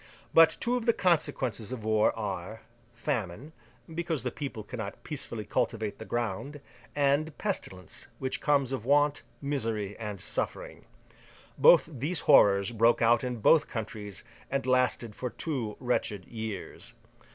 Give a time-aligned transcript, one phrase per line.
[0.33, 2.63] But, two of the consequences of wars are,
[2.95, 10.19] Famine—because the people cannot peacefully cultivate the ground—and Pestilence, which comes of want, misery, and
[10.19, 10.85] suffering.
[11.55, 16.93] Both these horrors broke out in both countries, and lasted for two wretched years.